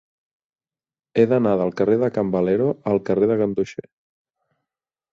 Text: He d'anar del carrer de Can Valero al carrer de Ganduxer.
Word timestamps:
He 1.17 1.25
d'anar 1.33 1.51
del 1.61 1.75
carrer 1.83 1.99
de 2.05 2.11
Can 2.17 2.33
Valero 2.39 2.73
al 2.95 3.05
carrer 3.11 3.31
de 3.35 3.39
Ganduxer. 3.45 3.89